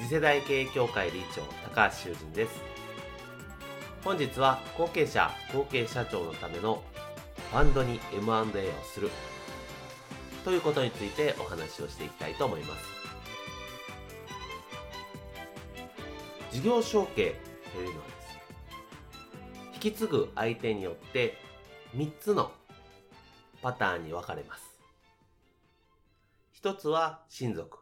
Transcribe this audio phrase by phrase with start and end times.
[0.00, 1.42] 次世代経営協会理事長
[1.74, 2.62] 高橋修人です。
[4.04, 6.82] 本日は後継者後継社長のための
[7.50, 9.10] ファンドに M&A をする。
[10.44, 12.84] ということについてお話をしていきたいと思います。
[16.52, 17.34] 事業承継
[17.74, 18.38] というのはです
[19.74, 21.36] 引き継ぐ相手によって
[21.96, 22.52] 3つの
[23.62, 24.62] パターンに分かれます。
[26.52, 27.78] 一つは親族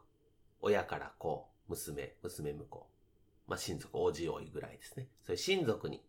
[0.61, 1.47] 親から子。
[1.67, 2.85] 娘、娘婿。
[3.47, 5.07] まあ、親族、おじおいぐらいですね。
[5.23, 6.01] そういう親族に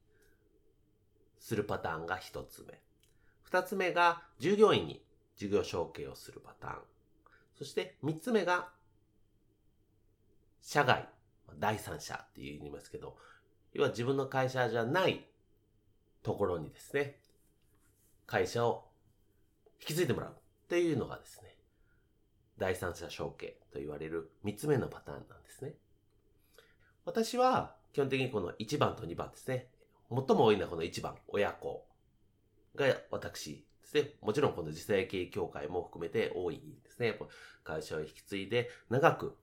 [1.39, 2.81] するパターンが一つ目。
[3.43, 5.03] 二つ目が従業員に
[5.37, 6.83] 事業承継をするパターン。
[7.57, 8.69] そして三つ目が
[10.61, 11.09] 社外、
[11.59, 13.17] 第三者って言いますけど、
[13.73, 15.27] 要は自分の会社じゃない
[16.23, 17.21] ところにですね、
[18.27, 18.89] 会社を
[19.81, 20.35] 引き継いでもらうっ
[20.69, 21.57] ていうのがですね、
[22.59, 25.75] 第三者承継と言われる3つ目のパターンなんですね。
[27.05, 29.69] 私は基本的にこの1番と2番ですね。
[30.11, 31.87] 最も多いのはこの1番、親子
[32.75, 34.11] が私ですね。
[34.21, 37.19] もちろんこの次世代経営協会も含めて多いですね。
[37.65, 39.37] 会社を引き継いで長く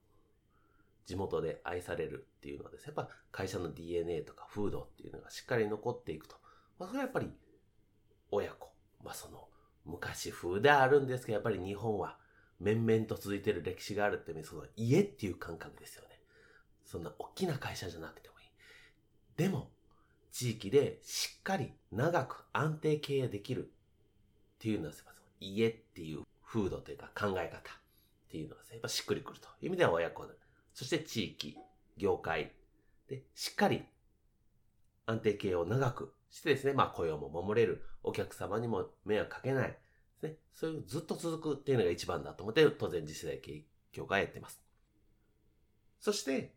[1.05, 6.35] 地元で愛されるっていうのはですね、やっぱ会社の DNA とか風土っていうのがしっかり残っていくと。
[6.77, 7.31] まあ、それはやっぱり
[8.31, 8.71] 親子。
[9.03, 9.47] まあその
[9.85, 12.17] 昔風であるんですけど、やっぱり日本は
[12.59, 16.19] 面々と続いてる歴史があるっていうその家っていう感覚ですよね。
[16.85, 18.47] そんな大きな会社じゃなくてもいい。
[19.37, 19.69] でも、
[20.31, 23.67] 地域でしっかり長く安定経営できるっ
[24.59, 24.93] ていうのは、
[25.39, 27.61] 家っていう風土というか考え方っ
[28.29, 29.47] ていうのはやっぱしっくりくると。
[29.61, 30.25] いう意味では親子
[30.73, 31.57] そして地域、
[31.97, 32.51] 業界
[33.07, 33.85] でしっかり
[35.05, 39.77] 安定経営を長くしてですね、まあ雇用も守れる、お客様にも迷惑かけない、
[40.21, 40.37] ね。
[40.53, 44.61] そういうずっと続くっていうのが一番だと思って、当然次世代経営協会やってます。
[45.99, 46.53] そして、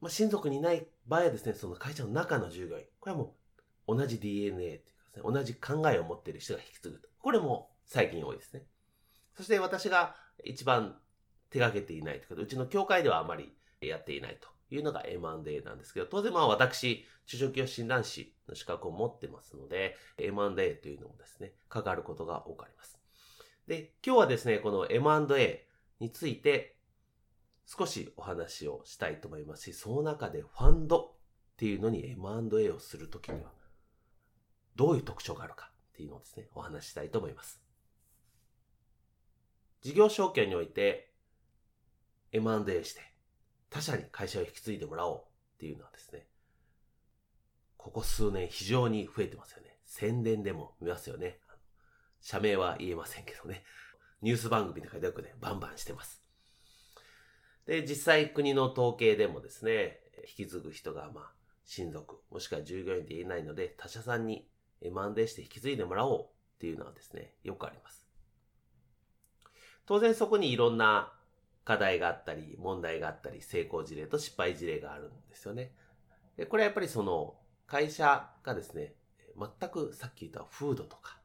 [0.00, 2.84] まあ、親族にない場合はですね、その会社の中の従業員。
[3.00, 3.34] これはも
[3.86, 7.08] う同じ DNA っていうかですね、同じ考えを持っている人が引き継ぐと。
[7.20, 8.64] これも最近多いですね。
[9.36, 10.96] そして私が一番
[11.50, 22.98] 手掛けていないというか、うちの協会ではあまりやっていないというのが M&A なんですけど、当然まあ私、中小企業診断士の資格を持ってますので、M&A というのもですね、関わることが多くあります。
[23.66, 25.66] で、今日はですね、この M&A
[26.00, 26.76] について
[27.66, 33.52] 少しお話をしたいと思いますし、その中でファンドっていうのに M&A をするときには、
[34.76, 37.62] どういう特徴があるかっていうのをですね、お話ししたいと思います。
[39.82, 41.12] 事業承継において
[42.32, 43.13] M&A して
[43.74, 45.22] 他社に会社を引き継いでもらおうっ
[45.58, 46.28] ていうのはですね、
[47.76, 49.76] ここ数年非常に増えてますよね。
[49.84, 51.40] 宣伝でも見ますよね。
[52.20, 53.64] 社名は言えませんけどね。
[54.22, 56.22] ニュース番組とかでよくね、バンバンしてます。
[57.66, 59.98] で、実際国の統計でもですね、
[60.38, 61.32] 引き継ぐ人がまあ、
[61.64, 64.48] 親族、もしくは従業員でいないので、他社さんに
[64.82, 66.26] M&A して引き継いでもらおうっ
[66.60, 68.06] ていうのはですね、よくあります。
[69.84, 71.12] 当然そこにいろんな
[71.64, 75.72] 課題があったり、問題があったり、成功事例と失敗事例があるんですよね。
[76.36, 78.94] でこれはやっぱりその会社がですね、
[79.36, 81.18] 全くさっき言った風土とか、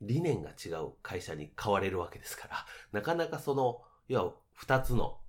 [0.00, 5.20] 理念が違う会社に変われるわけですから、なかなかその、要は二つの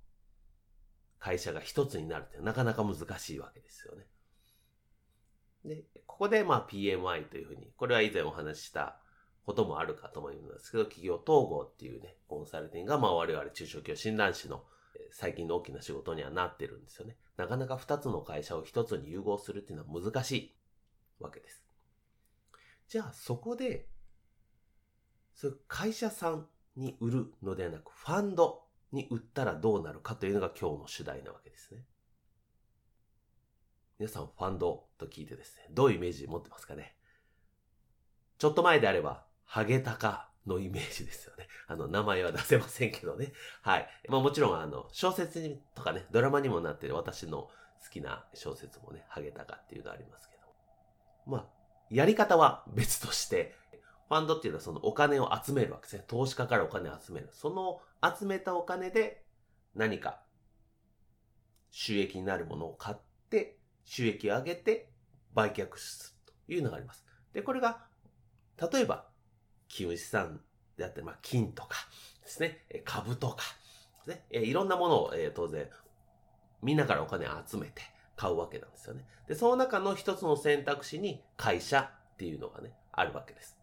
[1.18, 4.06] 会社が一つになるってなかなか難しいわけですよね。
[5.64, 9.00] で、ここでまあ PMI というふうに、これは以前お話しした
[9.46, 14.64] こともあるかと思いますけど、企業統合っていうね、コンサルティングがまあ我々中小企業診断士の
[15.12, 17.16] 最近の大きな仕事にはなってるんですよね。
[17.36, 20.56] なかなか二つの会社を一つに融合するっていうのは難しい
[21.20, 21.62] わけです。
[22.88, 23.88] じゃあそこで
[25.34, 26.46] そういう会社さん
[26.76, 31.84] に売るのではなく、ファンドに売ったらどうなるかというのが今日の主題なわけですね。
[33.98, 36.96] 皆さんファンドと聞いてですね、どういうイメージ持ってますかね
[38.38, 41.48] ちょっと前であれば、ハゲタカのイメージですよね。
[41.66, 43.32] あの、名前は出せませんけどね。
[43.62, 43.88] はい。
[44.08, 47.50] まあもちろん、あの、小説とかね、ドラマにもなってる私の
[47.82, 50.42] 好きな小説もね、ハゲタカっていうのありますけど。
[51.26, 51.46] まあ、
[51.90, 53.54] やり方は別として、
[54.08, 56.04] ファンドっていうのはそのお金を集めるわけですね。
[56.06, 57.28] 投資家からお金を集める。
[57.32, 57.80] その
[58.16, 59.24] 集めたお金で
[59.74, 60.22] 何か
[61.70, 62.96] 収益になるものを買っ
[63.30, 64.90] て、収益を上げて
[65.34, 67.04] 売却するというのがあります。
[67.32, 67.84] で、これが、
[68.72, 69.08] 例えば、
[69.68, 70.40] 金融資産
[70.76, 71.76] であったり、まあ、金とか
[72.22, 73.36] ですね、株とか
[74.06, 75.68] ですね、いろんなものを、え、当然、
[76.62, 77.82] みんなからお金を集めて
[78.16, 79.06] 買うわけなんですよね。
[79.28, 83.58] で、その中の一つの選択肢に会社っていうのがね、あるわけです。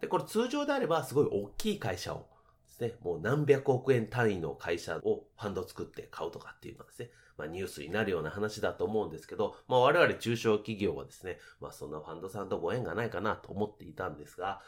[0.00, 2.26] で、これ通常であればすごい大きい会社を
[2.68, 14.60] ですね、もう何百億円単位の会社をファンド作って買うとかっていうのはですね、まあニュースになるような話だと思うんですけど、まあ我々中小企業はですね、まあそんなファンドさんとご縁がないかなと思っていたんですが、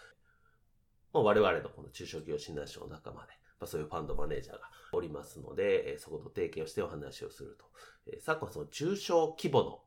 [1.12, 4.60] まあ、我々のこの中小企業診断書の仲間で、まあ、そういうファンドマネージャーが
[4.93, 7.66] おりますので、え、そこと提携をしてお話をすると。
[8.12, 9.81] え、昨今その中小規模の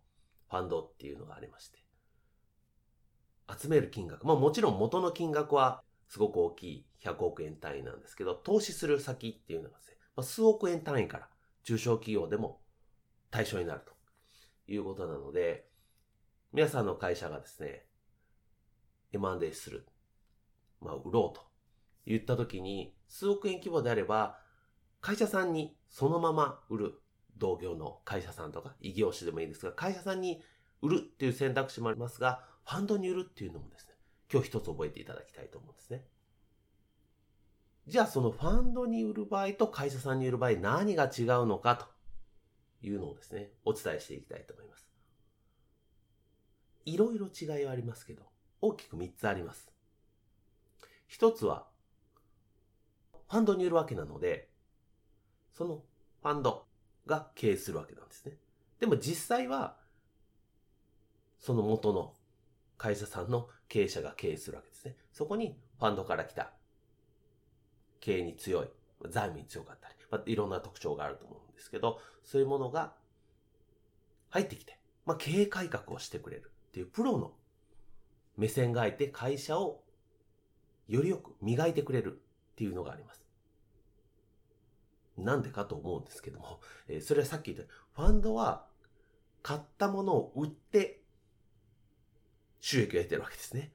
[0.50, 1.79] ファンドっていうのがありまして、
[3.59, 6.85] 集める金額、まあもちろん元の金額はすごく大きい。
[7.03, 11.29] 100億円単位なんですけど、投資する先っていうのがですね、まあ、数億円単位から
[11.63, 12.62] 中小企業でも
[13.31, 13.91] 対象になると。
[14.68, 15.68] いうことなので、
[16.53, 17.85] 皆さんの会社がですね、
[19.12, 19.85] M&A する。
[20.81, 21.45] まあ、売ろうと
[22.06, 24.39] 言った時に、数億円規模であれば、
[25.00, 27.01] 会社さんにそのまま売る
[27.38, 30.42] 同業の会社さんとか、異業種でもいいですが、会社さんに
[30.81, 33.95] 売るっていう選択肢もありますが、ファンドに売るっていうのもですね、
[34.31, 36.06] 今日一つ覚えていただきたいと思うんですね。
[37.88, 41.88] じゃあそのファンドに売る場合と会社さんに売る場合何が違うのかと
[42.86, 44.88] いうのをですね、お伝えしていきたいと思います。
[46.86, 48.24] いろいろ違いはありますけど、
[48.62, 49.72] 大きく3つあります。
[51.11, 51.67] 一つは、
[53.29, 54.49] ファンドに売るわけなので、
[55.53, 55.83] その
[56.23, 56.65] ファンド
[57.05, 58.37] が経営するわけなんですね。
[58.79, 59.75] でも実際は、
[61.37, 62.13] その元の
[62.77, 64.95] 会社さんの経営者が経営するわけですね。
[65.11, 66.53] そこにファンドから来た
[67.99, 68.69] 経営に強い、
[69.09, 72.93] 財務に強かったり、まあ、いろんな特徴があると思うんですけど、そういうものが
[74.29, 77.33] 入ってきて、まあ、経営改革をしてくれるっていうプロの
[78.37, 79.81] 目線がいて会社を
[80.91, 82.19] よりよく磨いてくれる
[82.51, 83.25] っていうのがあります。
[85.17, 88.67] なんでかと思うんですけども、 えー、それはさっき言ったファンドは
[89.41, 91.01] 買ったものを売って
[92.59, 93.71] 収益を得てるわけですね。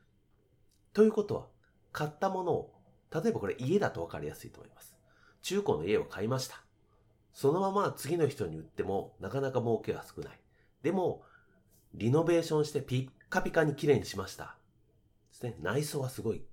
[0.92, 1.46] ということは、
[1.92, 2.74] 買ったものを、
[3.10, 4.96] 例えばこれ家だと分かりやすいと思います。
[5.42, 6.62] 中古の家を買いました。
[7.32, 10.40] そのまま次の人に売ってもなかなか儲けは少ない。
[10.82, 11.24] でも、
[11.94, 14.56] リノベーションしてピッカピカに綺麗にしました。
[15.30, 15.56] ですね。
[15.60, 16.44] 内装はすごい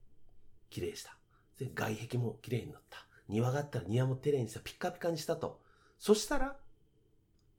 [0.73, 1.15] 綺麗した。
[1.59, 3.05] で、外壁も綺麗になった。
[3.29, 4.59] 庭があったら庭も綺麗にした。
[4.59, 5.61] ピッカピカにしたと。
[5.99, 6.57] そしたら、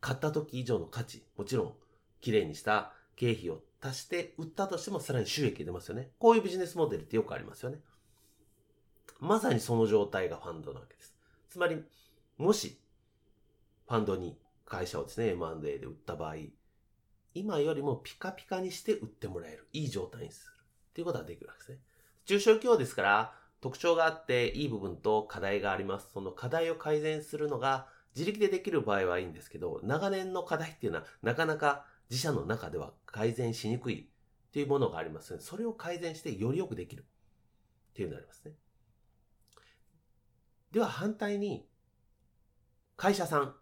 [0.00, 1.75] 買った時以上の価値、もちろん、
[2.20, 6.11] 綺麗にした経費を足して売ったとしてもさらに収益出ますよね。
[6.19, 7.78] こういうビジネスモデルってよくありますよね。
[9.20, 11.14] まさにその状態がファンドなわけです。
[11.50, 11.82] つまり、
[12.37, 12.78] もし、
[13.87, 14.37] ファンドに
[14.67, 16.36] 会社をですね、M&A で売った場合、
[17.32, 19.69] 今よりもピカピカにして売ってもらえる。
[19.72, 20.53] いい状態にする。
[20.91, 21.79] っていうことができるわけですね。
[22.24, 26.10] 中小企業ですから、特徴があっていい部分と課題があります。
[26.12, 34.08] その課題を改善するのが自力でできる場合はいいんですけど、長年の課題っていうのはなかなか自社の中では改善しにくい
[34.48, 37.04] っていうものがありますので、それを改善してよりよくできるっ
[37.94, 38.52] ていうのがありますね。
[40.70, 41.66] では反対に、
[42.96, 43.54] 会社さん、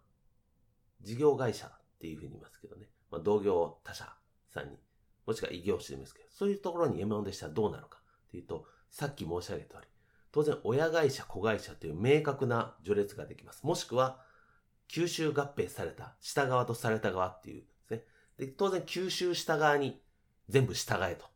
[1.01, 4.13] 事業会社っていうふうに言いますけどね、まあ、同業他社
[4.49, 4.77] さんに、
[5.25, 8.02] もしくは異業種でもいいですけど、そういうところに M1 でしたらどうなるか
[8.33, 9.87] っていうと、さっき申し上げた通り、
[10.31, 13.63] 当然親会社、子会社という明確な序列ができます。
[13.63, 14.19] もしくは、
[14.89, 18.03] 吸収合併された、下側とされた側っていうですね。
[18.37, 20.01] で、当然吸収した側に
[20.49, 21.27] 全部従えと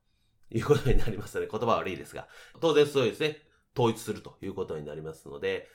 [0.50, 2.28] いうことになりますので、言葉は悪いですが、
[2.60, 3.38] 当然そうですね、
[3.78, 5.70] 統一するということになりますので、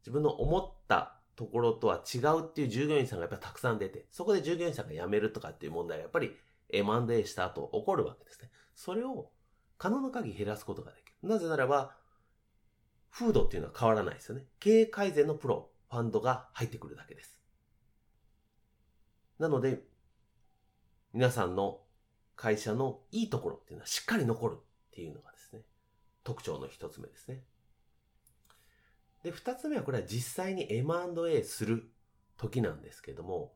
[0.00, 6.34] 自分の思ったところとは違うっていう従業員さんがやっぱりたくさん出て、そこで従業員さんが辞めるとかっていう問題がやっぱり
[6.70, 8.50] M&A した後起こるわけですね。
[8.74, 9.30] それを
[9.78, 11.28] 可能な限り減らすことができる。
[11.28, 11.96] なぜならば、
[13.10, 14.44] 風土っていうのは変わらないですよね。
[14.58, 17.40] 経営改善のプロ、ファンドが入ってくるだけです。
[19.38, 19.82] なので、
[21.12, 21.80] 皆さんの
[22.34, 25.62] 会社のいいところっていうのはしっかり残るっていうのがですね、
[26.24, 27.42] 特徴の一つ目ですね。
[29.22, 31.90] で、二つ目はこれは実際に M&A する
[32.36, 33.52] 時なんですけども、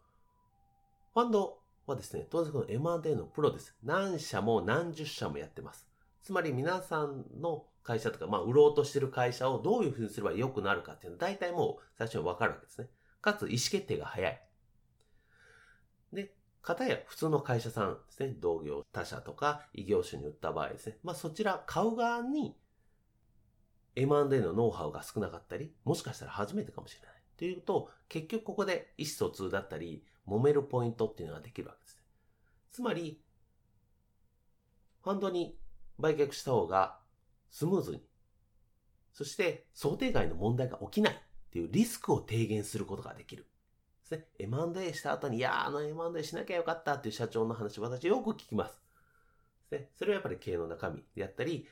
[1.15, 3.77] ファンドはですね、当然この M&A のプロです。
[3.83, 5.88] 何社も何十社もやってます。
[6.23, 12.89] つまり皆さんの会社とか、まあ、売ろうとしてる会社をどういうふうにすれば良くなるかっていうのは大体もう最初にわかるわけですね。
[13.21, 14.43] かつ意思決定が早い。
[16.13, 22.57] で、方や普通の会社さんですね、同業他社とか異業種に売った場合ですね、まあそちら買う側に
[23.97, 27.11] M&A のノウハウが少なかったり、もしかしたら初めてかもしれない。
[27.37, 32.03] というと、結局ここで意思疎通だったり、揉めるポイントっていうのができるわけですね。
[32.71, 33.21] つまり、
[35.03, 35.59] ファンドに
[35.99, 36.99] 売却した方が
[37.51, 38.03] スムーズに、
[39.13, 41.17] そして想定外の問題が起きないっ
[41.51, 43.47] ていうリスクを低減することができる。
[44.03, 44.27] ですね。
[44.39, 48.81] M&A した後に、いやあの M&A しなきゃよかったっていう社長の話、私よく聞きます。
[49.71, 49.91] ですね。
[49.97, 51.67] それはやっぱり経営の中身であったり、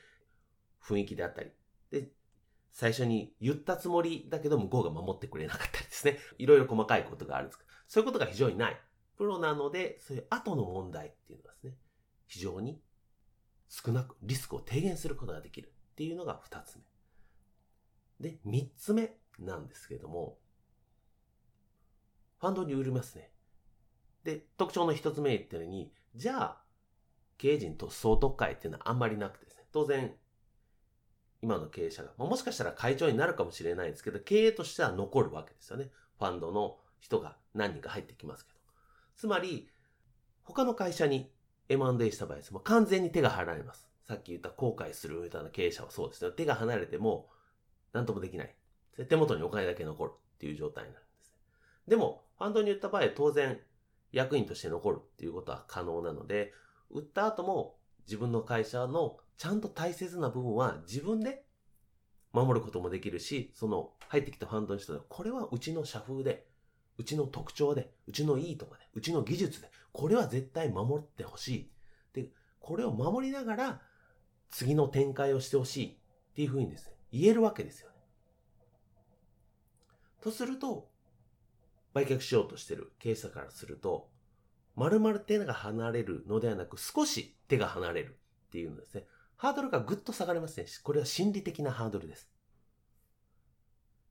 [0.83, 1.51] 雰囲気であったり。
[1.91, 2.09] で、
[2.71, 6.17] 最初に言ったつもりだけど向こうが守ってくれなかったりですね。
[6.37, 8.81] いろいろ細かいことがあるんですそういうことが非常にない。
[9.17, 11.73] プロなので、そういう後の問題っていうのはですね、
[12.27, 12.79] 非常に
[13.69, 16.77] 少なくリスクを低減することができるっていうのが二つ
[18.19, 18.29] 目。
[18.29, 20.37] で、三つ目なんですけれども、
[22.39, 23.31] ファンドに売りますね。
[24.23, 26.61] で、特徴の一つ目言ったように、じゃあ、
[27.37, 30.13] 経営陣と総特会っていうのはあんまりなくてですね、当然、
[31.41, 35.91] 今の経営者が、もしかしたら会長になるかもしれないですけど、経営としては残るわけですよね。
[36.17, 38.59] ファンドの人が何人か入ってきますけど。
[39.15, 39.69] つまり、
[40.43, 41.31] 他の会社に
[41.69, 42.53] M&A した場合です。
[42.53, 43.87] もう完全に手が離れます。
[44.07, 46.31] さっき言った後悔するみたいな経営者はそうですね。
[46.31, 47.29] 手が離れても、
[47.93, 48.55] 何ともできない。
[49.09, 51.35] 手元にお金だけ残るっていう状態になるんです。
[51.87, 53.59] でも、ファンドに売った場合、当然、
[54.11, 56.53] 役員として残るっていうことは可能なので、
[56.89, 61.43] 売った後も自分の会社のちゃんと大切な部分は自分で
[62.31, 66.47] 守ることもできるし、その入ってきたファンドの人で、これはうちの社風で、
[66.97, 71.71] うちの特徴で、うちのいいとこで、うちの技術で、これは絶対守ってほしい。
[72.13, 73.81] で、これを守りながら、
[74.49, 77.95] 次の展開をしてほしいっていうふうにですね、言えるわけですよね。
[80.21, 80.89] とすると、
[81.93, 84.09] 売却しようとしてる経営者からすると、
[84.75, 89.05] 丸々手が離れるのではなく、少し手が離れるっていうのですね。
[89.35, 90.65] ハードルがぐっと下がりますね。
[90.83, 92.29] これは心理的なハードルです。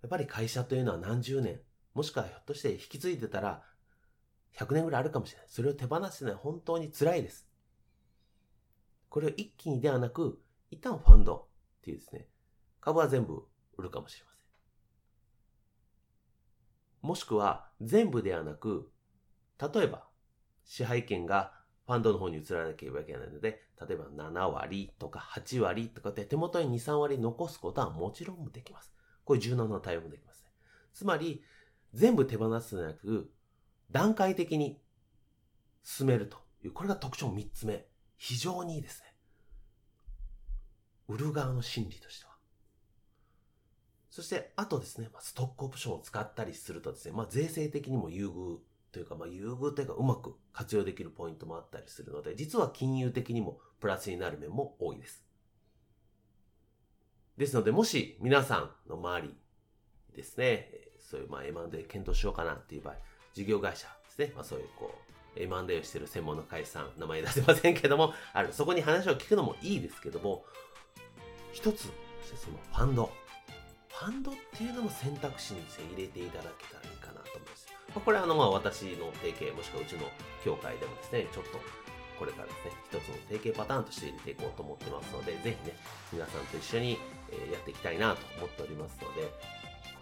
[0.02, 1.60] やっぱり会社というのは何十年、
[1.96, 3.62] もしくはひょっとして引き継いでたら
[4.54, 5.46] 100年ぐらいあるかもしれない。
[5.48, 7.48] それを手放すのは本当に辛いです。
[9.08, 10.38] これを一気にではなく、
[10.70, 11.46] 一旦ファンドっ
[11.82, 12.28] ていうですね、
[12.82, 13.46] 株は全部
[13.78, 14.40] 売るかもしれません。
[17.08, 18.92] もしくは全部ではなく、
[19.58, 20.06] 例えば
[20.66, 21.54] 支配権が
[21.86, 28.92] ファンドの方に移らなければいけないので、例えば7割とか8割とかで手元に2、3割残すことはもちろんできます。
[29.24, 30.50] これ柔軟な対応もできます、ね。
[30.92, 31.42] つまり、
[31.96, 33.32] 全部手放すのではなく、
[33.90, 34.80] 段階的に
[35.82, 37.86] 進めるという、これが特徴3つ目。
[38.18, 39.14] 非常にいいですね。
[41.08, 42.32] 売る側の心理としては。
[44.10, 48.58] そして、あとですね、ストックオプションを使ったりするとですね、まあ、税制的にも優遇
[48.92, 55.24] というか、まあ、優遇というか、うまく活用できるポイントもあったりするので、実は金融的にもプラスになる面も多いです。
[57.36, 59.34] ですので、もし皆さんの周り
[60.14, 62.94] ですね、そういうまあ M&A 検討しようかなっていう場合、
[63.32, 64.94] 事業会社ですね、まあそういうこ
[65.36, 70.44] う、M&A をしてる専門の会社さん、名前出せませんけども、ある、そこに話を聞くのもいいですけども、
[71.52, 71.84] 一つ、
[72.24, 73.10] そのファンド。
[73.88, 75.62] ファンドっていうのも選択肢に
[75.96, 77.66] 入れていただけたらいいかなと思います。
[77.88, 80.02] まあ、これはあの、まあ私の提携、もしくはうちの
[80.44, 81.58] 協会でもですね、ちょっと
[82.18, 85.76] これからですね、一つの提携パターンとして入れていこうと思ってますので、ぜひね、
[86.12, 86.98] 皆さんと一緒に、
[87.52, 89.28] やっていきたいなと思っておりますので、こ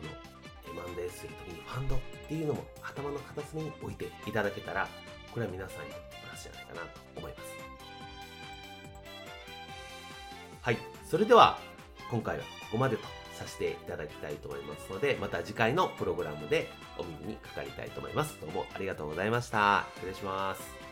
[0.02, 0.33] の
[0.80, 4.88] M&A するときにファンドっていうのも頭の片隅に置いていただけたら、
[5.32, 5.96] これは皆さんにプ
[6.30, 7.44] ラスじゃないかなと思います。
[10.60, 10.78] はい。
[11.08, 11.58] それでは、
[12.10, 13.02] 今回はここまでと
[13.34, 18.40] させていただきたいと思いますので、また次回のプログラムでお耳にかかりたいと思います。
[18.40, 19.86] どうもありがとうございました。
[19.96, 20.83] 失礼します。